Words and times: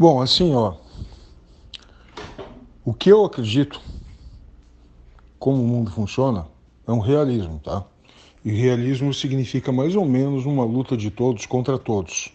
Bom, 0.00 0.22
assim, 0.22 0.54
ó, 0.54 0.76
o 2.82 2.94
que 2.94 3.12
eu 3.12 3.22
acredito, 3.22 3.82
como 5.38 5.62
o 5.62 5.66
mundo 5.66 5.90
funciona, 5.90 6.46
é 6.86 6.90
um 6.90 7.00
realismo, 7.00 7.60
tá? 7.62 7.84
E 8.42 8.50
realismo 8.50 9.12
significa 9.12 9.70
mais 9.70 9.94
ou 9.94 10.06
menos 10.06 10.46
uma 10.46 10.64
luta 10.64 10.96
de 10.96 11.10
todos 11.10 11.44
contra 11.44 11.78
todos. 11.78 12.32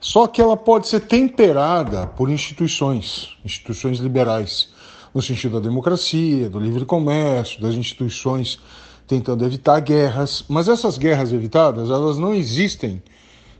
Só 0.00 0.26
que 0.26 0.42
ela 0.42 0.56
pode 0.56 0.88
ser 0.88 1.02
temperada 1.02 2.08
por 2.08 2.28
instituições, 2.28 3.36
instituições 3.44 4.00
liberais, 4.00 4.70
no 5.14 5.22
sentido 5.22 5.60
da 5.60 5.68
democracia, 5.68 6.50
do 6.50 6.58
livre 6.58 6.84
comércio, 6.84 7.62
das 7.62 7.76
instituições 7.76 8.58
tentando 9.06 9.44
evitar 9.44 9.78
guerras. 9.78 10.44
Mas 10.48 10.66
essas 10.66 10.98
guerras 10.98 11.32
evitadas, 11.32 11.90
elas 11.90 12.18
não 12.18 12.34
existem 12.34 13.00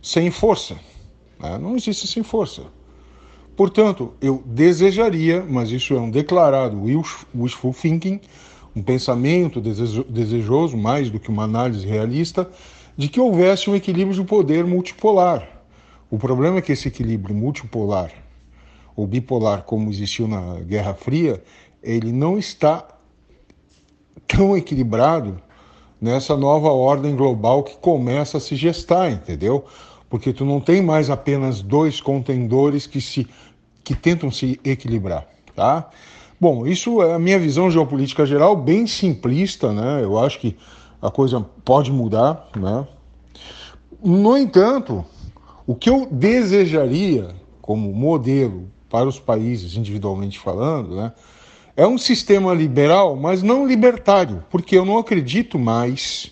sem 0.03 0.29
força. 0.29 0.75
Né? 1.39 1.57
Não 1.57 1.77
existem 1.77 2.11
sem 2.11 2.25
força. 2.25 2.63
Portanto, 3.57 4.15
eu 4.21 4.43
desejaria, 4.47 5.45
mas 5.47 5.71
isso 5.71 5.95
é 5.95 6.01
um 6.01 6.11
declarado 6.11 6.81
wishful 7.35 7.75
thinking, 7.75 8.21
um 8.75 8.83
pensamento 8.83 9.61
desejoso, 9.61 10.77
mais 10.77 11.11
do 11.11 11.21
que 11.21 11.29
uma 11.29 11.45
análise 11.45 11.87
realista, 11.87 12.51
de 12.97 13.09
que 13.09 13.21
houvesse 13.21 13.69
um 13.69 13.77
equilíbrio 13.77 14.15
de 14.15 14.25
poder 14.25 14.65
multipolar. 14.65 15.47
O 16.11 16.19
problema 16.19 16.59
é 16.59 16.63
que 16.63 16.73
esse 16.73 16.89
equilíbrio 16.89 17.35
multipolar, 17.35 18.11
ou 18.97 19.07
bipolar, 19.07 19.63
como 19.63 19.91
existiu 19.91 20.27
na 20.27 20.61
Guerra 20.61 20.95
Fria, 20.95 21.43
ele 21.83 22.13
não 22.13 22.39
está 22.39 22.87
tão 24.27 24.57
equilibrado 24.57 25.41
nessa 26.01 26.37
nova 26.37 26.69
ordem 26.69 27.15
global 27.15 27.63
que 27.63 27.77
começa 27.77 28.39
a 28.39 28.41
se 28.41 28.57
gestar, 28.57 29.11
entendeu? 29.11 29.65
Porque 30.13 30.31
tu 30.31 30.45
não 30.45 30.61
tem 30.61 30.83
mais 30.83 31.09
apenas 31.09 31.63
dois 31.63 31.99
contendores 31.99 32.87
que 32.87 33.01
se 33.01 33.27
que 33.83 33.95
tentam 33.95 34.31
se 34.31 34.61
equilibrar, 34.63 35.27
tá? 35.57 35.89
Bom, 36.39 36.67
isso 36.67 37.03
é 37.03 37.15
a 37.15 37.19
minha 37.19 37.39
visão 37.39 37.71
geopolítica 37.71 38.27
geral, 38.27 38.55
bem 38.55 38.87
simplista, 38.87 39.73
né? 39.73 40.05
Eu 40.05 40.19
acho 40.19 40.39
que 40.39 40.55
a 41.01 41.11
coisa 41.11 41.41
pode 41.65 41.91
mudar, 41.91 42.47
né? 42.55 42.87
No 44.05 44.37
entanto, 44.37 45.03
o 45.67 45.75
que 45.75 45.89
eu 45.89 46.07
desejaria 46.11 47.35
como 47.63 47.91
modelo 47.91 48.69
para 48.91 49.09
os 49.09 49.19
países 49.19 49.79
individualmente 49.79 50.39
falando, 50.39 50.95
né, 50.95 51.13
é 51.75 51.87
um 51.87 51.97
sistema 51.97 52.53
liberal, 52.53 53.17
mas 53.17 53.43
não 53.43 53.67
libertário, 53.67 54.45
porque 54.51 54.77
eu 54.77 54.85
não 54.85 54.99
acredito 54.99 55.59
mais 55.59 56.31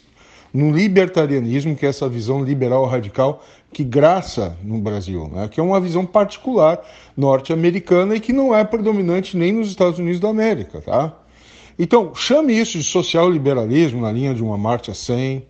no 0.53 0.70
libertarianismo, 0.70 1.77
que 1.77 1.87
é 1.87 1.89
essa 1.89 2.09
visão 2.09 2.44
liberal 2.44 2.84
radical 2.84 3.42
que 3.72 3.84
graça 3.84 4.56
no 4.62 4.78
Brasil, 4.78 5.28
né? 5.28 5.48
que 5.48 5.60
é 5.60 5.62
uma 5.62 5.80
visão 5.80 6.04
particular 6.04 6.80
norte-americana 7.16 8.16
e 8.16 8.20
que 8.20 8.32
não 8.32 8.54
é 8.54 8.64
predominante 8.64 9.36
nem 9.36 9.52
nos 9.52 9.68
Estados 9.68 9.98
Unidos 9.98 10.20
da 10.20 10.28
América. 10.28 10.80
Tá? 10.80 11.16
Então, 11.78 12.14
chame 12.14 12.58
isso 12.58 12.76
de 12.76 12.84
social-liberalismo 12.84 14.00
na 14.00 14.10
linha 14.10 14.34
de 14.34 14.42
uma 14.42 14.56
Amartya 14.56 14.94
Sen, 14.94 15.44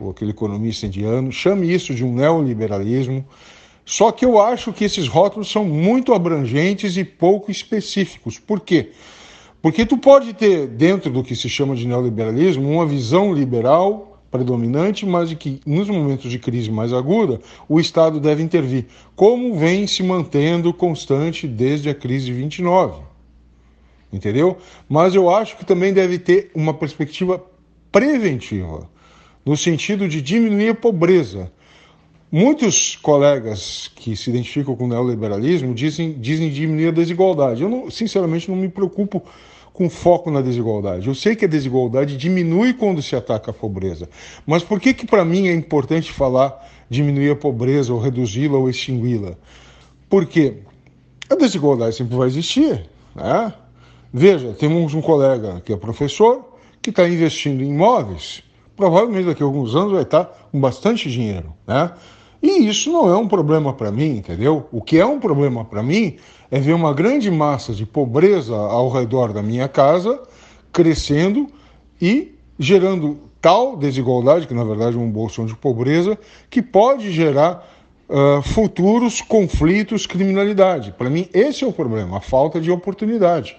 ou 0.00 0.10
aquele 0.10 0.30
economista 0.30 0.86
indiano, 0.86 1.30
chame 1.30 1.72
isso 1.72 1.94
de 1.94 2.04
um 2.04 2.12
neoliberalismo, 2.14 3.24
só 3.84 4.10
que 4.10 4.24
eu 4.24 4.40
acho 4.40 4.72
que 4.72 4.84
esses 4.84 5.06
rótulos 5.08 5.50
são 5.50 5.64
muito 5.64 6.12
abrangentes 6.14 6.96
e 6.96 7.04
pouco 7.04 7.50
específicos. 7.50 8.38
Por 8.38 8.60
quê? 8.60 8.92
Porque 9.60 9.84
tu 9.84 9.98
pode 9.98 10.32
ter, 10.32 10.66
dentro 10.66 11.10
do 11.10 11.22
que 11.22 11.36
se 11.36 11.48
chama 11.48 11.74
de 11.74 11.86
neoliberalismo, 11.86 12.70
uma 12.70 12.86
visão 12.86 13.32
liberal 13.32 14.09
predominante, 14.30 15.04
mas 15.04 15.32
que 15.34 15.60
nos 15.66 15.88
momentos 15.88 16.30
de 16.30 16.38
crise 16.38 16.70
mais 16.70 16.92
aguda 16.92 17.40
o 17.68 17.80
Estado 17.80 18.20
deve 18.20 18.42
intervir, 18.42 18.86
como 19.16 19.58
vem 19.58 19.86
se 19.86 20.02
mantendo 20.02 20.72
constante 20.72 21.48
desde 21.48 21.90
a 21.90 21.94
crise 21.94 22.26
de 22.26 22.32
29. 22.32 23.02
Entendeu? 24.12 24.56
Mas 24.88 25.14
eu 25.14 25.30
acho 25.30 25.56
que 25.56 25.64
também 25.64 25.92
deve 25.92 26.18
ter 26.18 26.50
uma 26.54 26.74
perspectiva 26.74 27.44
preventiva, 27.90 28.88
no 29.44 29.56
sentido 29.56 30.08
de 30.08 30.20
diminuir 30.20 30.70
a 30.70 30.74
pobreza. 30.74 31.50
Muitos 32.32 32.94
colegas 32.94 33.90
que 33.96 34.14
se 34.16 34.30
identificam 34.30 34.76
com 34.76 34.84
o 34.84 34.88
neoliberalismo 34.88 35.74
dizem, 35.74 36.12
dizem 36.12 36.48
diminuir 36.50 36.88
a 36.88 36.92
desigualdade. 36.92 37.62
Eu, 37.62 37.68
não, 37.68 37.90
sinceramente, 37.90 38.48
não 38.48 38.56
me 38.56 38.68
preocupo 38.68 39.24
com 39.80 39.88
foco 39.88 40.30
na 40.30 40.42
desigualdade. 40.42 41.08
Eu 41.08 41.14
sei 41.14 41.34
que 41.34 41.46
a 41.46 41.48
desigualdade 41.48 42.14
diminui 42.14 42.74
quando 42.74 43.00
se 43.00 43.16
ataca 43.16 43.50
a 43.50 43.54
pobreza, 43.54 44.10
mas 44.46 44.62
por 44.62 44.78
que 44.78 44.92
que 44.92 45.06
para 45.06 45.24
mim 45.24 45.48
é 45.48 45.54
importante 45.54 46.12
falar 46.12 46.68
diminuir 46.90 47.30
a 47.30 47.36
pobreza 47.36 47.90
ou 47.90 47.98
reduzi-la 47.98 48.58
ou 48.58 48.68
extingui-la? 48.68 49.38
Porque 50.06 50.58
a 51.30 51.34
desigualdade 51.34 51.96
sempre 51.96 52.14
vai 52.14 52.28
existir, 52.28 52.90
né? 53.14 53.54
Veja, 54.12 54.52
temos 54.52 54.92
um 54.92 55.00
colega 55.00 55.62
que 55.64 55.72
é 55.72 55.76
professor 55.78 56.58
que 56.82 56.90
está 56.90 57.08
investindo 57.08 57.62
em 57.62 57.70
imóveis, 57.70 58.42
provavelmente 58.76 59.28
daqui 59.28 59.42
a 59.42 59.46
alguns 59.46 59.74
anos 59.74 59.92
vai 59.92 60.02
estar 60.02 60.26
com 60.52 60.60
bastante 60.60 61.10
dinheiro, 61.10 61.54
né? 61.66 61.90
E 62.42 62.66
isso 62.66 62.90
não 62.90 63.08
é 63.08 63.16
um 63.16 63.28
problema 63.28 63.72
para 63.72 63.90
mim, 63.90 64.16
entendeu? 64.16 64.66
O 64.72 64.80
que 64.80 64.98
é 64.98 65.04
um 65.04 65.20
problema 65.20 65.64
para 65.64 65.82
mim 65.82 66.16
é 66.50 66.58
ver 66.58 66.72
uma 66.72 66.92
grande 66.94 67.30
massa 67.30 67.72
de 67.72 67.84
pobreza 67.84 68.56
ao 68.56 68.88
redor 68.90 69.32
da 69.32 69.42
minha 69.42 69.68
casa 69.68 70.20
crescendo 70.72 71.48
e 72.00 72.34
gerando 72.58 73.18
tal 73.40 73.76
desigualdade, 73.76 74.46
que 74.46 74.54
na 74.54 74.64
verdade 74.64 74.96
é 74.96 75.00
um 75.00 75.10
bolsão 75.10 75.46
de 75.46 75.54
pobreza, 75.54 76.18
que 76.48 76.60
pode 76.60 77.10
gerar 77.10 77.66
uh, 78.08 78.42
futuros 78.42 79.20
conflitos, 79.20 80.06
criminalidade. 80.06 80.92
Para 80.92 81.08
mim, 81.08 81.28
esse 81.32 81.64
é 81.64 81.66
o 81.66 81.72
problema, 81.72 82.18
a 82.18 82.20
falta 82.20 82.60
de 82.60 82.70
oportunidade. 82.70 83.56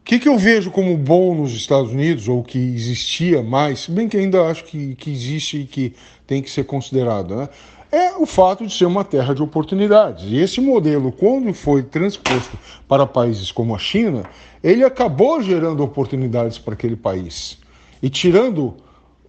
O 0.00 0.04
que, 0.04 0.18
que 0.18 0.28
eu 0.28 0.36
vejo 0.36 0.70
como 0.70 0.96
bom 0.96 1.34
nos 1.34 1.52
Estados 1.52 1.92
Unidos, 1.92 2.26
ou 2.26 2.42
que 2.42 2.58
existia 2.58 3.42
mais, 3.42 3.86
bem 3.86 4.08
que 4.08 4.16
ainda 4.16 4.46
acho 4.46 4.64
que, 4.64 4.96
que 4.96 5.10
existe 5.10 5.58
e 5.58 5.66
que 5.66 5.94
tem 6.26 6.42
que 6.42 6.50
ser 6.50 6.64
considerado, 6.64 7.36
né? 7.36 7.48
É 7.92 8.16
o 8.16 8.24
fato 8.24 8.66
de 8.66 8.72
ser 8.72 8.84
uma 8.84 9.04
terra 9.04 9.34
de 9.34 9.42
oportunidades. 9.42 10.24
E 10.26 10.38
esse 10.38 10.60
modelo, 10.60 11.10
quando 11.10 11.52
foi 11.52 11.82
transposto 11.82 12.56
para 12.86 13.06
países 13.06 13.50
como 13.50 13.74
a 13.74 13.78
China, 13.78 14.22
ele 14.62 14.84
acabou 14.84 15.42
gerando 15.42 15.82
oportunidades 15.82 16.58
para 16.58 16.74
aquele 16.74 16.96
país 16.96 17.58
e 18.02 18.08
tirando 18.08 18.76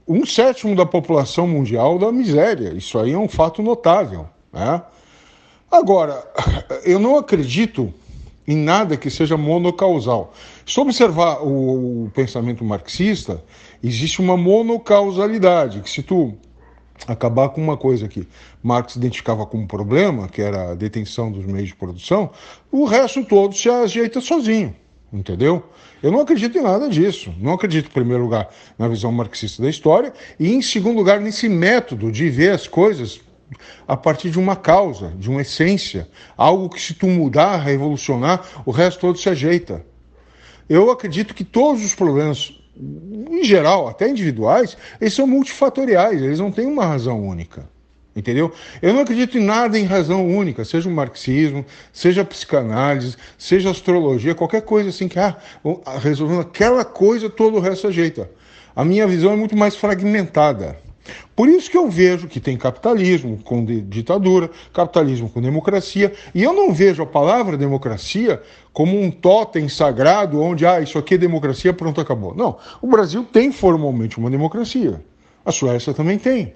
um 0.08 0.26
sétimo 0.26 0.76
da 0.76 0.86
população 0.86 1.48
mundial 1.48 1.98
da 1.98 2.12
miséria. 2.12 2.74
Isso 2.74 3.00
aí 3.00 3.14
é 3.14 3.18
um 3.18 3.30
fato 3.30 3.64
notável. 3.64 4.28
Né? 4.52 4.82
Agora, 5.72 6.24
eu 6.84 7.00
não 7.00 7.18
acredito 7.18 7.94
em 8.48 8.58
nada 8.58 8.98
que 8.98 9.10
seja 9.10 9.38
monocausal. 9.38 10.34
Se 10.66 10.80
observar 10.80 11.42
o, 11.42 12.06
o 12.06 12.12
pensamento 12.12 12.64
marxista, 12.64 13.44
existe 13.84 14.20
uma 14.20 14.36
monocausalidade, 14.36 15.82
que 15.82 15.90
se 15.90 16.04
tu 16.04 16.36
acabar 17.07 17.50
com 17.50 17.62
uma 17.62 17.78
coisa 17.78 18.07
que 18.07 18.28
Marx 18.62 18.95
identificava 18.95 19.45
como 19.45 19.67
problema, 19.67 20.28
que 20.28 20.41
era 20.41 20.72
a 20.72 20.75
detenção 20.75 21.31
dos 21.31 21.45
meios 21.45 21.69
de 21.69 21.75
produção, 21.75 22.31
o 22.72 22.85
resto 22.85 23.23
todo 23.23 23.56
se 23.56 23.69
ajeita 23.69 24.22
sozinho, 24.22 24.75
entendeu? 25.12 25.63
Eu 26.01 26.12
não 26.12 26.22
acredito 26.22 26.57
em 26.57 26.62
nada 26.62 26.89
disso. 26.89 27.34
Não 27.38 27.53
acredito, 27.53 27.88
em 27.88 27.94
primeiro 27.94 28.23
lugar, 28.23 28.50
na 28.78 28.88
visão 28.88 29.12
marxista 29.12 29.62
da 29.62 29.69
história, 29.69 30.13
e 30.39 30.51
em 30.51 30.62
segundo 30.62 30.97
lugar, 30.97 31.19
nesse 31.19 31.47
método 31.47 32.12
de 32.12 32.29
ver 32.29 32.51
as 32.51 32.67
coisas 32.67 33.22
a 33.88 33.97
partir 33.97 34.29
de 34.29 34.39
uma 34.39 34.56
causa, 34.56 35.09
de 35.18 35.29
uma 35.29 35.41
essência, 35.41 36.07
algo 36.38 36.69
que 36.69 36.81
se 36.81 36.94
tu 36.94 37.07
mudar, 37.07 37.57
revolucionar, 37.57 38.63
o 38.66 38.72
resto 38.72 39.01
todo 39.01 39.18
se 39.18 39.29
ajeita. 39.29 39.85
Eu 40.69 40.89
acredito 40.89 41.35
que 41.35 41.44
todos 41.44 41.83
os 41.83 41.94
problemas 41.94 42.61
em 42.81 43.44
geral, 43.44 43.88
até 43.88 44.09
individuais, 44.09 44.75
eles 45.00 45.14
são 45.14 45.28
multifatoriais, 45.28 46.22
eles 46.22 46.40
não 46.40 46.52
têm 46.52 46.66
uma 46.66 46.86
razão 46.86 47.22
única. 47.22 47.69
Entendeu? 48.14 48.52
Eu 48.81 48.94
não 48.94 49.02
acredito 49.02 49.38
em 49.38 49.44
nada 49.44 49.80
em 49.80 49.86
razão 49.86 50.28
única, 50.28 50.66
seja 50.66 50.90
o 50.90 50.92
marxismo, 50.92 51.66
seja 51.94 52.24
a 52.24 52.25
psicanálise, 52.25 53.16
seja 53.38 53.69
a 53.69 53.72
astrologia, 53.72 54.36
qualquer 54.36 54.63
coisa 54.63 54.89
assim 54.89 55.07
que, 55.07 55.18
ah, 55.18 55.38
resolvendo 56.00 56.42
aquela 56.42 56.83
coisa, 56.83 57.30
todo 57.30 57.56
o 57.56 57.60
resto 57.62 57.88
ajeita. 57.88 58.30
A 58.75 58.83
minha 58.83 59.07
visão 59.07 59.31
é 59.31 59.36
muito 59.36 59.56
mais 59.56 59.75
fragmentada. 59.75 60.78
Por 61.36 61.50
isso 61.50 61.69
que 61.69 61.77
eu 61.77 61.89
vejo 61.89 62.27
que 62.27 62.39
tem 62.39 62.57
capitalismo 62.57 63.39
com 63.44 63.65
ditadura, 63.65 64.50
capitalismo 64.74 65.30
com 65.30 65.42
democracia, 65.42 66.13
e 66.33 66.44
eu 66.44 66.53
não 66.53 66.71
vejo 66.71 67.01
a 67.01 67.06
palavra 67.06 67.57
democracia 67.57 68.42
como 68.71 69.01
um 69.01 69.09
totem 69.09 69.68
sagrado 69.68 70.42
onde, 70.42 70.65
ah, 70.65 70.80
isso 70.80 70.98
aqui 70.98 71.15
é 71.15 71.18
democracia, 71.18 71.74
pronto, 71.74 72.00
acabou. 72.00 72.36
Não, 72.36 72.57
o 72.81 72.88
Brasil 72.88 73.24
tem 73.24 73.51
formalmente 73.51 74.18
uma 74.18 74.30
democracia. 74.30 75.03
A 75.44 75.51
Suécia 75.51 75.94
também 75.94 76.18
tem. 76.18 76.53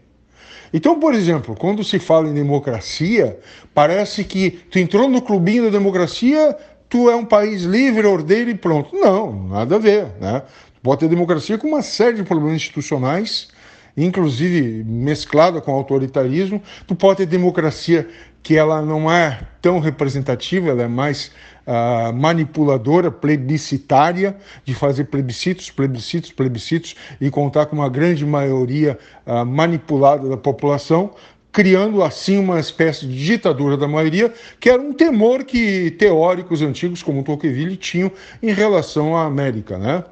Então, 0.73 0.99
por 0.99 1.13
exemplo, 1.13 1.55
quando 1.55 1.83
se 1.83 1.99
fala 1.99 2.27
em 2.27 2.33
democracia, 2.33 3.39
parece 3.73 4.23
que 4.23 4.51
tu 4.51 4.77
entrou 4.77 5.09
no 5.09 5.21
clubinho 5.21 5.63
da 5.63 5.69
democracia, 5.69 6.55
tu 6.89 7.09
é 7.09 7.15
um 7.15 7.25
país 7.25 7.63
livre, 7.63 8.05
ordeiro 8.05 8.49
e 8.49 8.55
pronto. 8.55 8.95
Não, 8.95 9.47
nada 9.47 9.75
a 9.75 9.79
ver, 9.79 10.07
né? 10.19 10.43
Pode 10.83 10.99
ter 10.99 11.07
democracia 11.07 11.57
com 11.57 11.67
uma 11.67 11.81
série 11.81 12.17
de 12.17 12.23
problemas 12.23 12.57
institucionais 12.57 13.47
inclusive 13.97 14.83
mesclada 14.83 15.61
com 15.61 15.71
autoritarismo. 15.71 16.61
Tu 16.87 16.95
pode 16.95 17.17
ter 17.17 17.25
democracia 17.25 18.07
que 18.43 18.55
ela 18.55 18.81
não 18.81 19.11
é 19.11 19.39
tão 19.61 19.79
representativa, 19.79 20.69
ela 20.69 20.83
é 20.83 20.87
mais 20.87 21.31
uh, 21.65 22.13
manipuladora, 22.13 23.09
plebiscitária, 23.09 24.37
de 24.63 24.75
fazer 24.75 25.05
plebiscitos, 25.05 25.71
plebiscitos, 25.71 26.31
plebiscitos 26.31 26.95
e 27.19 27.29
contar 27.31 27.65
com 27.65 27.77
uma 27.77 27.89
grande 27.89 28.23
maioria 28.25 28.99
uh, 29.25 29.43
manipulada 29.43 30.29
da 30.29 30.37
população, 30.37 31.15
criando 31.51 32.03
assim 32.03 32.37
uma 32.37 32.59
espécie 32.59 33.07
de 33.07 33.25
ditadura 33.25 33.77
da 33.77 33.87
maioria, 33.87 34.31
que 34.59 34.69
era 34.69 34.81
um 34.81 34.93
temor 34.93 35.43
que 35.43 35.89
teóricos 35.91 36.61
antigos 36.61 37.01
como 37.01 37.23
Tocqueville 37.23 37.77
tinham 37.77 38.11
em 38.43 38.53
relação 38.53 39.17
à 39.17 39.25
América, 39.25 39.77
né? 39.77 40.03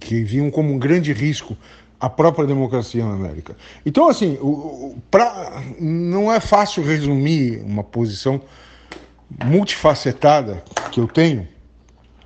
que 0.00 0.22
viam 0.24 0.50
como 0.50 0.72
um 0.72 0.78
grande 0.78 1.12
risco 1.12 1.56
a 2.02 2.10
própria 2.10 2.44
democracia 2.44 3.04
na 3.04 3.14
América. 3.14 3.56
Então, 3.86 4.08
assim, 4.08 4.36
o, 4.40 4.48
o, 4.48 5.02
pra, 5.08 5.62
não 5.78 6.32
é 6.32 6.40
fácil 6.40 6.82
resumir 6.82 7.62
uma 7.64 7.84
posição 7.84 8.40
multifacetada 9.44 10.64
que 10.90 10.98
eu 10.98 11.06
tenho 11.06 11.46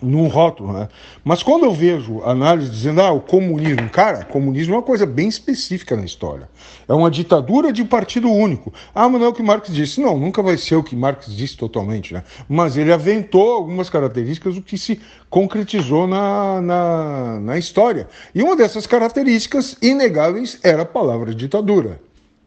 num 0.00 0.28
rótulo, 0.28 0.72
né? 0.72 0.88
Mas 1.24 1.42
quando 1.42 1.64
eu 1.64 1.72
vejo 1.72 2.22
análise 2.22 2.70
dizendo, 2.70 3.00
ah, 3.00 3.12
o 3.12 3.20
comunismo, 3.20 3.88
cara, 3.88 4.24
comunismo 4.24 4.74
é 4.74 4.76
uma 4.76 4.82
coisa 4.82 5.06
bem 5.06 5.28
específica 5.28 5.96
na 5.96 6.04
história. 6.04 6.48
É 6.88 6.92
uma 6.92 7.10
ditadura 7.10 7.72
de 7.72 7.84
partido 7.84 8.30
único. 8.30 8.72
Ah, 8.94 9.08
mas 9.08 9.20
não 9.20 9.26
é 9.26 9.30
o 9.30 9.32
que 9.32 9.42
Marx 9.42 9.72
disse. 9.72 10.00
Não, 10.00 10.18
nunca 10.18 10.42
vai 10.42 10.56
ser 10.56 10.76
o 10.76 10.82
que 10.82 10.94
Marx 10.94 11.26
disse 11.34 11.56
totalmente, 11.56 12.14
né? 12.14 12.22
Mas 12.48 12.76
ele 12.76 12.92
aventou 12.92 13.52
algumas 13.52 13.90
características 13.90 14.54
do 14.54 14.62
que 14.62 14.78
se 14.78 15.00
concretizou 15.28 16.06
na, 16.06 16.60
na, 16.60 17.40
na 17.40 17.58
história. 17.58 18.08
E 18.34 18.42
uma 18.42 18.54
dessas 18.54 18.86
características 18.86 19.76
inegáveis 19.82 20.58
era 20.62 20.82
a 20.82 20.86
palavra 20.86 21.34
ditadura. 21.34 22.05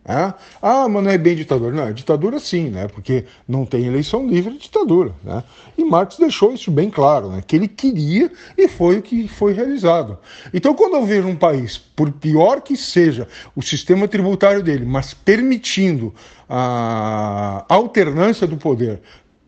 É? 0.10 0.34
Ah, 0.60 0.90
mas 0.90 1.04
não 1.04 1.12
é 1.12 1.20
bem 1.20 1.36
ditadura. 1.36 1.72
Não, 1.72 1.84
é 1.84 1.94
ditadura 1.94 2.40
sim, 2.40 2.70
né? 2.70 2.88
porque 2.88 3.26
não 3.48 3.64
tem 3.64 3.86
eleição 3.86 4.26
livre, 4.28 4.56
é 4.56 4.58
ditadura. 4.58 5.14
Né? 5.24 5.44
E 5.78 5.86
Marx 5.86 6.18
deixou 6.18 6.52
isso 6.52 6.72
bem 6.72 6.90
claro, 6.90 7.30
né? 7.30 7.44
que 7.46 7.56
ele 7.56 7.68
queria 7.68 8.32
e 8.58 8.68
foi 8.68 8.98
o 8.98 9.04
que 9.04 9.28
foi 9.28 9.54
realizado. 9.54 10.18
Então, 10.52 10.74
quando 10.74 10.96
eu 10.96 11.06
vejo 11.06 11.28
um 11.28 11.36
país, 11.36 11.78
por 11.78 12.12
pior 12.12 12.62
que 12.62 12.76
seja 12.76 13.28
o 13.56 13.62
sistema 13.62 14.08
tributário 14.08 14.64
dele, 14.64 14.84
mas 14.84 15.14
permitindo 15.14 16.12
a 16.50 17.64
alternância 17.70 18.48
do 18.48 18.58
poder 18.58 19.00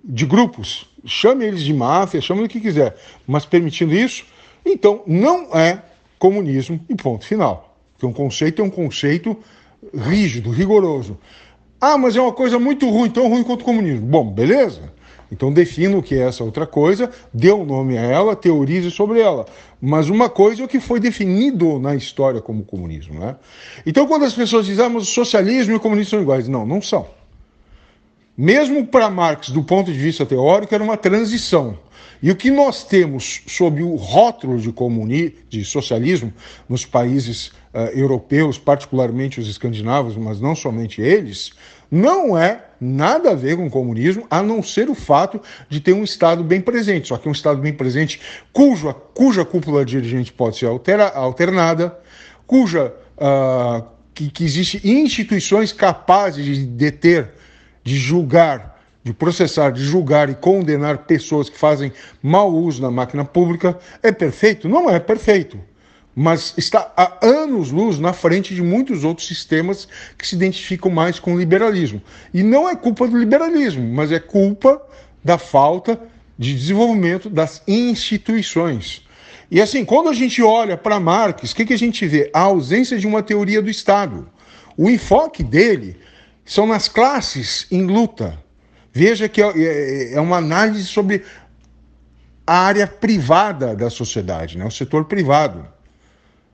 de 0.03 0.27
grupos, 0.27 0.87
chame 1.03 1.43
eles 1.43 1.63
de 1.63 1.73
máfia, 1.73 2.21
chame 2.21 2.43
o 2.43 2.47
que 2.47 2.59
quiser, 2.59 2.95
mas 3.25 3.47
permitindo 3.47 3.95
isso, 3.95 4.25
então 4.63 5.01
não 5.07 5.55
é 5.57 5.81
comunismo 6.19 6.79
e 6.87 6.93
ponto 6.93 7.25
final. 7.25 7.75
Porque 7.93 8.05
um 8.05 8.13
conceito 8.13 8.61
é 8.61 8.65
um 8.65 8.69
conceito 8.69 9.35
rígido, 9.93 10.51
rigoroso. 10.51 11.17
Ah, 11.79 11.97
mas 11.97 12.15
é 12.15 12.21
uma 12.21 12.31
coisa 12.31 12.59
muito 12.59 12.87
ruim, 12.89 13.09
tão 13.09 13.27
ruim 13.27 13.43
quanto 13.43 13.61
o 13.61 13.65
comunismo. 13.65 14.05
Bom, 14.05 14.29
beleza. 14.29 14.91
Então 15.31 15.51
defina 15.51 15.97
o 15.97 16.03
que 16.03 16.13
é 16.13 16.27
essa 16.27 16.43
outra 16.43 16.67
coisa, 16.67 17.09
dê 17.33 17.51
um 17.53 17.63
nome 17.63 17.97
a 17.97 18.01
ela, 18.01 18.35
teorize 18.35 18.91
sobre 18.91 19.21
ela. 19.21 19.45
Mas 19.81 20.09
uma 20.09 20.29
coisa 20.29 20.61
é 20.61 20.65
o 20.65 20.67
que 20.67 20.79
foi 20.79 20.99
definido 20.99 21.79
na 21.79 21.95
história 21.95 22.41
como 22.41 22.65
comunismo. 22.65 23.19
Né? 23.19 23.35
Então 23.85 24.05
quando 24.05 24.25
as 24.25 24.33
pessoas 24.33 24.65
dizem, 24.65 24.85
ah, 24.85 24.89
mas 24.89 25.03
o 25.03 25.05
socialismo 25.05 25.73
e 25.73 25.77
o 25.77 25.79
comunismo 25.79 26.11
são 26.11 26.21
iguais. 26.21 26.47
Não, 26.47 26.65
não 26.65 26.81
são. 26.81 27.07
Mesmo 28.37 28.85
para 28.85 29.09
Marx, 29.09 29.49
do 29.49 29.63
ponto 29.63 29.91
de 29.91 29.97
vista 29.97 30.25
teórico, 30.25 30.75
era 30.75 30.83
uma 30.83 30.97
transição. 30.97 31.77
E 32.21 32.29
o 32.29 32.35
que 32.35 32.51
nós 32.51 32.83
temos 32.83 33.41
sob 33.47 33.81
o 33.81 33.95
rótulo 33.95 34.59
de, 34.59 34.71
comuni 34.71 35.35
de 35.49 35.65
socialismo 35.65 36.31
nos 36.69 36.85
países 36.85 37.47
uh, 37.73 37.89
europeus, 37.93 38.59
particularmente 38.59 39.39
os 39.39 39.47
escandinavos, 39.47 40.15
mas 40.15 40.39
não 40.39 40.55
somente 40.55 41.01
eles, 41.01 41.51
não 41.89 42.37
é 42.37 42.63
nada 42.79 43.31
a 43.31 43.35
ver 43.35 43.57
com 43.57 43.65
o 43.65 43.69
comunismo, 43.69 44.25
a 44.29 44.41
não 44.41 44.61
ser 44.61 44.89
o 44.89 44.95
fato 44.95 45.41
de 45.67 45.79
ter 45.79 45.93
um 45.93 46.03
Estado 46.03 46.43
bem 46.43 46.61
presente. 46.61 47.07
Só 47.07 47.17
que 47.17 47.27
um 47.27 47.31
Estado 47.31 47.59
bem 47.59 47.73
presente 47.73 48.21
cuja, 48.53 48.93
cuja 48.93 49.43
cúpula 49.43 49.83
dirigente 49.83 50.31
pode 50.31 50.57
ser 50.57 50.67
altera, 50.67 51.09
alternada, 51.09 51.99
cuja 52.45 52.93
uh, 53.17 53.83
que, 54.13 54.29
que 54.29 54.43
existe 54.43 54.79
instituições 54.87 55.73
capazes 55.73 56.45
de 56.45 56.65
deter, 56.65 57.31
de 57.83 57.97
julgar 57.97 58.80
de 59.03 59.13
processar, 59.13 59.71
de 59.71 59.83
julgar 59.83 60.29
e 60.29 60.35
condenar 60.35 60.99
pessoas 60.99 61.49
que 61.49 61.57
fazem 61.57 61.91
mau 62.21 62.53
uso 62.53 62.81
da 62.81 62.91
máquina 62.91 63.25
pública 63.25 63.77
é 64.03 64.11
perfeito? 64.11 64.69
Não 64.69 64.89
é 64.89 64.99
perfeito. 64.99 65.59
Mas 66.15 66.53
está 66.57 66.91
há 66.95 67.25
anos-luz 67.25 67.97
na 67.97 68.13
frente 68.13 68.53
de 68.53 68.61
muitos 68.61 69.03
outros 69.03 69.27
sistemas 69.27 69.87
que 70.17 70.27
se 70.27 70.35
identificam 70.35 70.91
mais 70.91 71.19
com 71.19 71.33
o 71.33 71.39
liberalismo. 71.39 72.01
E 72.33 72.43
não 72.43 72.69
é 72.69 72.75
culpa 72.75 73.07
do 73.07 73.17
liberalismo, 73.17 73.87
mas 73.93 74.11
é 74.11 74.19
culpa 74.19 74.81
da 75.23 75.37
falta 75.37 75.99
de 76.37 76.53
desenvolvimento 76.53 77.29
das 77.29 77.63
instituições. 77.67 79.07
E 79.49 79.61
assim, 79.61 79.85
quando 79.85 80.09
a 80.09 80.13
gente 80.13 80.41
olha 80.41 80.77
para 80.77 80.99
Marx, 80.99 81.51
o 81.51 81.55
que, 81.55 81.65
que 81.65 81.73
a 81.73 81.77
gente 81.77 82.05
vê? 82.07 82.29
A 82.33 82.41
ausência 82.41 82.97
de 82.97 83.07
uma 83.07 83.21
teoria 83.21 83.61
do 83.61 83.69
Estado. 83.69 84.29
O 84.77 84.89
enfoque 84.89 85.43
dele 85.43 85.97
são 86.45 86.65
nas 86.65 86.87
classes 86.87 87.67
em 87.69 87.85
luta, 87.85 88.37
Veja 88.93 89.29
que 89.29 89.41
é, 89.41 89.51
é, 89.55 90.13
é 90.13 90.21
uma 90.21 90.37
análise 90.37 90.85
sobre 90.85 91.23
a 92.45 92.59
área 92.59 92.87
privada 92.87 93.75
da 93.75 93.89
sociedade, 93.89 94.57
né? 94.57 94.65
o 94.65 94.71
setor 94.71 95.05
privado. 95.05 95.65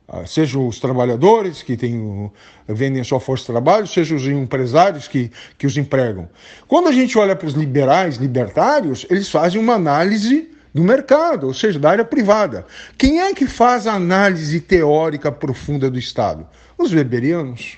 Ah, 0.07 0.25
seja 0.25 0.57
os 0.57 0.79
trabalhadores 0.79 1.61
que 1.61 1.75
têm, 1.75 2.31
vendem 2.67 3.01
a 3.01 3.03
sua 3.03 3.19
força 3.19 3.43
de 3.43 3.47
trabalho, 3.47 3.85
seja 3.85 4.15
os 4.15 4.25
empresários 4.25 5.05
que, 5.07 5.29
que 5.57 5.67
os 5.67 5.75
empregam. 5.75 6.29
Quando 6.65 6.87
a 6.87 6.93
gente 6.93 7.17
olha 7.17 7.35
para 7.35 7.47
os 7.47 7.53
liberais, 7.53 8.15
libertários, 8.15 9.05
eles 9.09 9.29
fazem 9.29 9.59
uma 9.59 9.73
análise 9.73 10.49
do 10.73 10.81
mercado, 10.81 11.47
ou 11.47 11.53
seja, 11.53 11.77
da 11.77 11.89
área 11.89 12.05
privada. 12.05 12.65
Quem 12.97 13.19
é 13.19 13.33
que 13.33 13.47
faz 13.47 13.85
a 13.85 13.95
análise 13.95 14.61
teórica 14.61 15.29
profunda 15.29 15.89
do 15.89 15.99
Estado? 15.99 16.47
Os 16.77 16.93
weberianos. 16.93 17.77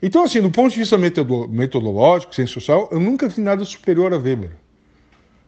Então, 0.00 0.24
assim, 0.24 0.40
do 0.40 0.50
ponto 0.50 0.72
de 0.72 0.78
vista 0.78 0.96
metodológico, 0.96 2.34
social, 2.46 2.88
eu 2.92 3.00
nunca 3.00 3.28
vi 3.28 3.40
nada 3.40 3.64
superior 3.64 4.12
a 4.12 4.16
Weber. 4.16 4.50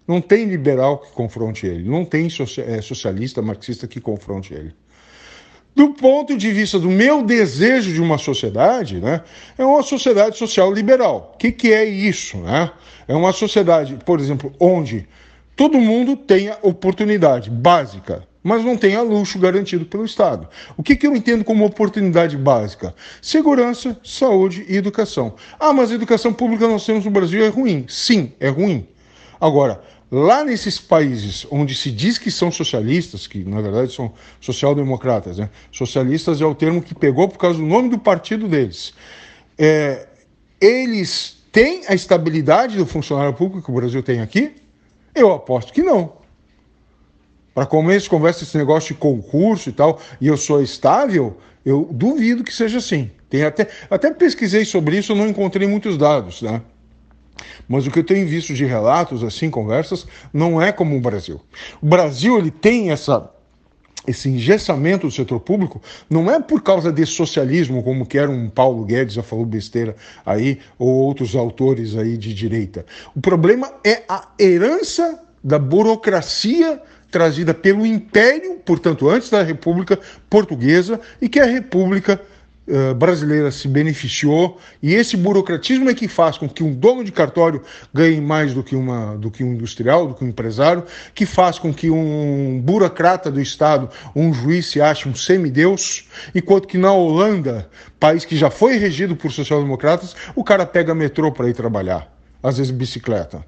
Não 0.07 0.21
tem 0.21 0.45
liberal 0.45 0.99
que 0.99 1.13
confronte 1.13 1.67
ele, 1.67 1.89
não 1.89 2.05
tem 2.05 2.27
é, 2.27 2.83
socialista, 2.83 3.41
marxista 3.41 3.87
que 3.87 4.01
confronte 4.01 4.53
ele. 4.53 4.75
Do 5.75 5.95
ponto 5.95 6.37
de 6.37 6.51
vista 6.51 6.81
do 6.81 6.91
meu 6.91 7.23
desejo 7.23 7.93
de 7.93 8.01
uma 8.01 8.19
sociedade, 8.19 8.99
né, 8.99 9.23
é 9.57 9.65
uma 9.65 9.85
sociedade 9.85 10.37
social 10.37 10.73
liberal. 10.73 11.33
O 11.35 11.39
que, 11.39 11.53
que 11.53 11.73
é 11.73 11.85
isso? 11.85 12.39
Né? 12.39 12.73
É 13.07 13.15
uma 13.15 13.33
sociedade, 13.33 13.97
por 14.05 14.19
exemplo, 14.19 14.53
onde 14.59 15.09
todo 15.55 15.79
mundo 15.79 16.17
tenha 16.17 16.59
oportunidade 16.61 17.49
básica 17.49 18.27
mas 18.43 18.65
não 18.65 18.77
tem 18.77 18.97
a 18.97 19.03
luxo 19.03 19.39
garantido 19.39 19.85
pelo 19.85 20.05
Estado. 20.05 20.49
O 20.77 20.83
que, 20.83 20.97
que 20.97 21.07
eu 21.07 21.15
entendo 21.15 21.45
como 21.45 21.65
oportunidade 21.65 22.37
básica? 22.37 22.95
Segurança, 23.21 23.99
saúde 24.03 24.65
e 24.69 24.77
educação. 24.77 25.35
Ah, 25.59 25.73
mas 25.73 25.91
a 25.91 25.95
educação 25.95 26.33
pública 26.33 26.67
nós 26.67 26.85
temos 26.85 27.05
no 27.05 27.11
Brasil 27.11 27.45
é 27.45 27.49
ruim. 27.49 27.85
Sim, 27.89 28.33
é 28.41 28.49
ruim. 28.49 28.87
Agora, 29.41 29.83
lá 30.11 30.43
nesses 30.45 30.79
países 30.79 31.47
onde 31.51 31.75
se 31.75 31.91
diz 31.91 32.19
que 32.19 32.31
são 32.31 32.51
socialistas, 32.51 33.27
que 33.27 33.45
na 33.45 33.61
verdade 33.61 33.93
são 33.93 34.13
social-democratas, 34.41 35.39
né? 35.39 35.51
socialistas 35.71 36.41
é 36.41 36.47
o 36.47 36.55
termo 36.55 36.83
que 36.83 36.95
pegou 36.95 37.29
por 37.29 37.39
causa 37.39 37.59
do 37.59 37.65
nome 37.65 37.91
do 37.91 37.99
partido 37.99 38.49
deles, 38.49 38.93
é, 39.59 40.09
eles 40.61 41.39
têm 41.53 41.83
a 41.89 41.95
estabilidade 41.95 42.77
do 42.77 42.87
funcionário 42.87 43.35
público 43.35 43.65
que 43.65 43.71
o 43.71 43.75
Brasil 43.75 44.03
tem 44.03 44.21
aqui? 44.21 44.55
Eu 45.15 45.33
aposto 45.33 45.73
que 45.73 45.83
não. 45.83 46.20
Para 47.55 47.67
começo 47.67 48.05
de 48.05 48.11
conversa, 48.11 48.45
esse 48.45 48.57
negócio 48.57 48.95
de 48.95 49.01
concurso 49.01 49.69
e 49.69 49.73
tal, 49.73 50.01
e 50.21 50.29
eu 50.29 50.37
sou 50.37 50.63
estável, 50.63 51.37
eu 51.65 51.89
duvido 51.91 52.45
que 52.45 52.55
seja 52.55 52.79
assim. 52.79 53.11
Tem 53.29 53.45
até, 53.45 53.69
até 53.91 54.13
pesquisei 54.13 54.65
sobre 54.65 54.99
isso, 54.99 55.15
não 55.15 55.29
encontrei 55.29 55.67
muitos 55.67 55.97
dados, 55.97 56.43
né? 56.43 56.63
Mas 57.69 57.87
o 57.87 57.91
que 57.91 58.01
eu 58.01 58.05
tenho 58.05 58.27
visto 58.27 58.53
de 58.53 58.65
relatos, 58.65 59.23
assim, 59.23 59.49
conversas, 59.51 60.07
não 60.33 60.61
é 60.61 60.73
como 60.73 60.97
o 60.97 61.01
Brasil. 61.01 61.41
O 61.81 61.87
Brasil, 61.87 62.39
ele 62.39 62.51
tem 62.51 62.91
essa 62.91 63.31
esse 64.07 64.31
engessamento 64.31 65.07
do 65.07 65.13
setor 65.13 65.41
público 65.41 65.81
não 66.09 66.31
é 66.31 66.41
por 66.41 66.63
causa 66.63 66.91
desse 66.91 67.13
socialismo, 67.13 67.83
como 67.83 68.07
que 68.07 68.19
era 68.19 68.31
um 68.31 68.49
Paulo 68.49 68.83
Guedes 68.85 69.15
já 69.15 69.23
falou 69.23 69.45
besteira 69.45 69.95
aí, 70.25 70.59
ou 70.79 70.89
outros 70.89 71.37
autores 71.37 71.95
aí 71.97 72.17
de 72.17 72.33
direita. 72.33 72.87
O 73.15 73.21
problema 73.21 73.71
é 73.85 74.03
a 74.09 74.27
herança 74.39 75.21
da 75.45 75.59
burocracia 75.59 76.81
trazida 77.11 77.53
pelo 77.53 77.85
Império, 77.85 78.57
portanto, 78.65 79.09
antes 79.09 79.31
da 79.31 79.43
República 79.43 79.99
Portuguesa, 80.29 81.01
e 81.21 81.29
que 81.29 81.41
a 81.41 81.45
República 81.45 82.21
uh, 82.69 82.95
brasileira 82.95 83.51
se 83.51 83.67
beneficiou, 83.67 84.59
e 84.83 84.95
esse 84.95 85.17
burocratismo 85.17 85.91
é 85.91 85.95
que 85.95 86.07
faz 86.07 86.39
com 86.39 86.49
que 86.49 86.63
um 86.63 86.73
dono 86.73 87.03
de 87.03 87.11
cartório 87.11 87.63
ganhe 87.93 88.21
mais 88.21 88.55
do 88.55 88.63
que, 88.63 88.77
uma, 88.77 89.17
do 89.17 89.31
que 89.31 89.43
um 89.43 89.55
industrial, 89.55 90.07
do 90.07 90.15
que 90.15 90.25
um 90.25 90.29
empresário, 90.29 90.85
que 91.15 91.27
faz 91.27 91.59
com 91.59 91.75
que 91.75 91.91
um 91.91 92.61
burocrata 92.63 93.31
do 93.31 93.41
Estado, 93.41 93.91
um 94.15 94.33
juiz 94.33 94.67
se 94.67 94.81
ache 94.81 95.09
um 95.09 95.15
semideus, 95.15 96.09
enquanto 96.35 96.69
que 96.69 96.79
na 96.79 96.93
Holanda, 96.93 97.69
país 97.99 98.25
que 98.25 98.37
já 98.37 98.51
foi 98.51 98.77
regido 98.77 99.17
por 99.17 99.33
social-democratas, 99.33 100.15
o 100.35 100.45
cara 100.45 100.65
pega 100.65 100.95
metrô 100.95 101.33
para 101.33 101.49
ir 101.49 101.55
trabalhar, 101.55 102.13
às 102.43 102.59
vezes 102.59 102.71
bicicleta. 102.71 103.45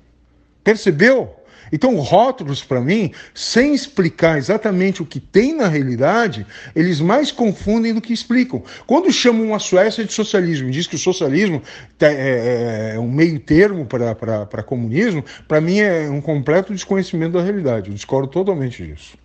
Percebeu? 0.64 1.41
Então, 1.72 1.96
rótulos, 1.96 2.62
para 2.62 2.80
mim, 2.80 3.12
sem 3.34 3.74
explicar 3.74 4.36
exatamente 4.36 5.00
o 5.00 5.06
que 5.06 5.18
tem 5.18 5.54
na 5.54 5.68
realidade, 5.68 6.46
eles 6.76 7.00
mais 7.00 7.32
confundem 7.32 7.94
do 7.94 8.00
que 8.00 8.12
explicam. 8.12 8.62
Quando 8.86 9.10
chamam 9.10 9.54
a 9.54 9.58
Suécia 9.58 10.04
de 10.04 10.12
socialismo 10.12 10.68
e 10.68 10.72
diz 10.72 10.86
que 10.86 10.96
o 10.96 10.98
socialismo 10.98 11.62
é, 11.98 12.06
é, 12.06 12.92
é 12.96 12.98
um 12.98 13.10
meio 13.10 13.40
termo 13.40 13.86
para 13.86 14.62
comunismo, 14.62 15.24
para 15.48 15.60
mim 15.60 15.78
é 15.78 16.10
um 16.10 16.20
completo 16.20 16.74
desconhecimento 16.74 17.32
da 17.32 17.42
realidade. 17.42 17.88
Eu 17.88 17.94
discordo 17.94 18.28
totalmente 18.28 18.86
disso. 18.86 19.16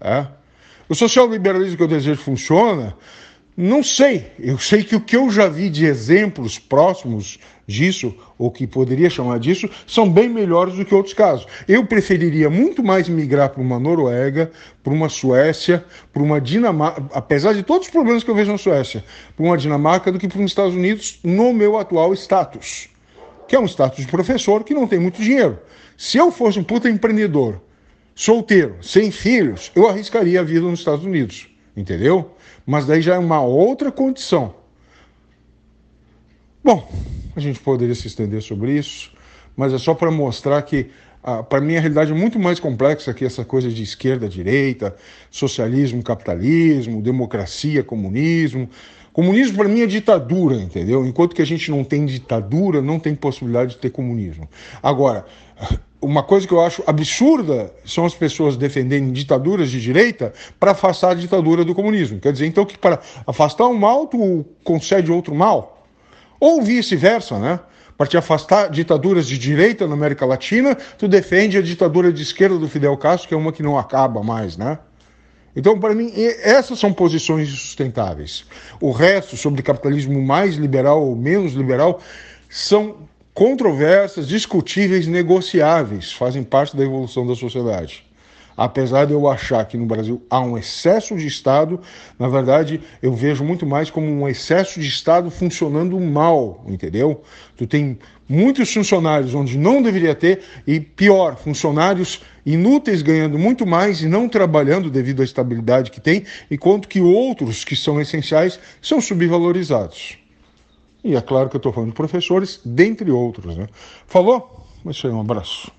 É? 0.00 0.26
O 0.88 0.94
social-liberalismo 0.94 1.76
que 1.76 1.82
eu 1.82 1.88
desejo 1.88 2.20
funciona 2.20 2.94
não 3.56 3.82
sei. 3.82 4.32
Eu 4.38 4.58
sei 4.58 4.82
que 4.82 4.96
o 4.96 5.00
que 5.00 5.16
eu 5.16 5.30
já 5.30 5.48
vi 5.48 5.68
de 5.68 5.84
exemplos 5.84 6.58
próximos 6.58 7.38
disso, 7.66 8.14
ou 8.38 8.50
que 8.50 8.66
poderia 8.66 9.08
chamar 9.08 9.38
disso, 9.38 9.68
são 9.86 10.08
bem 10.08 10.28
melhores 10.28 10.74
do 10.74 10.84
que 10.84 10.94
outros 10.94 11.14
casos. 11.14 11.46
Eu 11.68 11.86
preferiria 11.86 12.50
muito 12.50 12.82
mais 12.82 13.08
migrar 13.08 13.50
para 13.50 13.62
uma 13.62 13.78
Noruega, 13.78 14.50
para 14.82 14.92
uma 14.92 15.08
Suécia, 15.08 15.84
para 16.12 16.22
uma 16.22 16.40
Dinamarca, 16.40 17.04
apesar 17.12 17.52
de 17.52 17.62
todos 17.62 17.86
os 17.86 17.92
problemas 17.92 18.24
que 18.24 18.30
eu 18.30 18.34
vejo 18.34 18.50
na 18.52 18.58
Suécia, 18.58 19.04
para 19.36 19.44
uma 19.44 19.56
Dinamarca 19.56 20.10
do 20.10 20.18
que 20.18 20.28
para 20.28 20.40
os 20.40 20.50
Estados 20.50 20.74
Unidos 20.74 21.20
no 21.22 21.52
meu 21.52 21.78
atual 21.78 22.12
status, 22.14 22.88
que 23.46 23.54
é 23.54 23.60
um 23.60 23.66
status 23.66 24.04
de 24.04 24.10
professor 24.10 24.64
que 24.64 24.74
não 24.74 24.86
tem 24.86 24.98
muito 24.98 25.22
dinheiro. 25.22 25.58
Se 25.96 26.18
eu 26.18 26.32
fosse 26.32 26.58
um 26.58 26.64
puta 26.64 26.88
empreendedor, 26.88 27.60
solteiro, 28.14 28.76
sem 28.82 29.10
filhos, 29.10 29.70
eu 29.74 29.88
arriscaria 29.88 30.40
a 30.40 30.44
vida 30.44 30.66
nos 30.66 30.80
Estados 30.80 31.04
Unidos, 31.04 31.48
entendeu? 31.76 32.30
Mas 32.66 32.86
daí 32.86 33.00
já 33.02 33.14
é 33.14 33.18
uma 33.18 33.40
outra 33.40 33.90
condição. 33.90 34.54
Bom, 36.62 36.88
a 37.34 37.40
gente 37.40 37.58
poderia 37.60 37.94
se 37.94 38.06
estender 38.06 38.42
sobre 38.42 38.78
isso, 38.78 39.10
mas 39.56 39.72
é 39.72 39.78
só 39.78 39.94
para 39.94 40.10
mostrar 40.10 40.62
que, 40.62 40.90
ah, 41.22 41.42
para 41.42 41.60
mim, 41.60 41.76
a 41.76 41.80
realidade 41.80 42.12
é 42.12 42.14
muito 42.14 42.38
mais 42.38 42.60
complexa 42.60 43.12
que 43.12 43.24
essa 43.24 43.44
coisa 43.44 43.68
de 43.68 43.82
esquerda, 43.82 44.28
direita, 44.28 44.94
socialismo, 45.30 46.02
capitalismo, 46.02 47.02
democracia, 47.02 47.82
comunismo. 47.82 48.68
Comunismo 49.12 49.58
para 49.58 49.68
mim 49.68 49.80
é 49.80 49.86
ditadura, 49.86 50.56
entendeu? 50.56 51.04
Enquanto 51.04 51.34
que 51.34 51.42
a 51.42 51.46
gente 51.46 51.70
não 51.70 51.84
tem 51.84 52.06
ditadura, 52.06 52.80
não 52.80 52.98
tem 52.98 53.14
possibilidade 53.14 53.72
de 53.72 53.78
ter 53.78 53.90
comunismo. 53.90 54.48
Agora, 54.82 55.26
uma 56.02 56.22
coisa 56.22 56.46
que 56.46 56.52
eu 56.52 56.60
acho 56.60 56.82
absurda 56.84 57.72
são 57.84 58.04
as 58.04 58.14
pessoas 58.14 58.56
defenderem 58.56 59.12
ditaduras 59.12 59.70
de 59.70 59.80
direita 59.80 60.32
para 60.58 60.72
afastar 60.72 61.12
a 61.12 61.14
ditadura 61.14 61.64
do 61.64 61.74
comunismo. 61.74 62.18
Quer 62.18 62.32
dizer, 62.32 62.46
então, 62.46 62.66
que 62.66 62.76
para 62.76 63.00
afastar 63.24 63.68
um 63.68 63.74
mal, 63.74 64.08
tu 64.08 64.44
concede 64.64 65.12
outro 65.12 65.32
mal? 65.32 65.86
Ou 66.40 66.60
vice-versa, 66.60 67.38
né? 67.38 67.60
Para 67.96 68.08
te 68.08 68.16
afastar 68.16 68.68
ditaduras 68.68 69.28
de 69.28 69.38
direita 69.38 69.86
na 69.86 69.94
América 69.94 70.26
Latina, 70.26 70.74
tu 70.74 71.06
defende 71.06 71.56
a 71.56 71.62
ditadura 71.62 72.12
de 72.12 72.22
esquerda 72.22 72.58
do 72.58 72.68
Fidel 72.68 72.96
Castro, 72.96 73.28
que 73.28 73.34
é 73.34 73.36
uma 73.36 73.52
que 73.52 73.62
não 73.62 73.78
acaba 73.78 74.24
mais, 74.24 74.56
né? 74.56 74.78
Então, 75.54 75.78
para 75.78 75.94
mim, 75.94 76.10
essas 76.42 76.80
são 76.80 76.92
posições 76.92 77.48
sustentáveis. 77.50 78.44
O 78.80 78.90
resto, 78.90 79.36
sobre 79.36 79.62
capitalismo 79.62 80.20
mais 80.20 80.56
liberal 80.56 81.06
ou 81.06 81.14
menos 81.14 81.52
liberal, 81.52 82.00
são 82.48 82.96
controversas, 83.34 84.28
discutíveis, 84.28 85.06
negociáveis, 85.06 86.12
fazem 86.12 86.42
parte 86.42 86.76
da 86.76 86.84
evolução 86.84 87.26
da 87.26 87.34
sociedade. 87.34 88.04
Apesar 88.54 89.06
de 89.06 89.14
eu 89.14 89.26
achar 89.26 89.64
que 89.64 89.78
no 89.78 89.86
Brasil 89.86 90.22
há 90.28 90.38
um 90.40 90.58
excesso 90.58 91.16
de 91.16 91.26
Estado, 91.26 91.80
na 92.18 92.28
verdade 92.28 92.82
eu 93.02 93.14
vejo 93.14 93.42
muito 93.42 93.64
mais 93.66 93.90
como 93.90 94.06
um 94.06 94.28
excesso 94.28 94.78
de 94.78 94.86
Estado 94.86 95.30
funcionando 95.30 95.98
mal, 95.98 96.62
entendeu? 96.68 97.22
Tu 97.56 97.66
tem 97.66 97.98
muitos 98.28 98.72
funcionários 98.72 99.34
onde 99.34 99.56
não 99.56 99.82
deveria 99.82 100.14
ter 100.14 100.42
e 100.66 100.78
pior, 100.78 101.36
funcionários 101.36 102.20
inúteis 102.44 103.00
ganhando 103.00 103.38
muito 103.38 103.66
mais 103.66 104.02
e 104.02 104.06
não 104.06 104.28
trabalhando 104.28 104.90
devido 104.90 105.22
à 105.22 105.24
estabilidade 105.24 105.90
que 105.90 106.00
tem, 106.00 106.24
enquanto 106.50 106.88
que 106.88 107.00
outros 107.00 107.64
que 107.64 107.74
são 107.74 108.00
essenciais 108.00 108.60
são 108.82 109.00
subvalorizados. 109.00 110.21
E 111.04 111.16
é 111.16 111.20
claro 111.20 111.48
que 111.48 111.56
eu 111.56 111.58
estou 111.58 111.72
falando 111.72 111.90
de 111.90 111.96
professores, 111.96 112.60
dentre 112.64 113.10
outros. 113.10 113.56
Né? 113.56 113.68
Falou? 114.06 114.66
Isso 114.86 115.06
aí, 115.06 115.12
um 115.12 115.20
abraço. 115.20 115.70